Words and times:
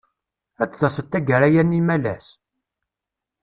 Ad 0.63 0.69
d-taseḍ 0.71 1.05
taggara-a 1.07 1.61
n 1.63 1.75
yimalas? 1.77 2.27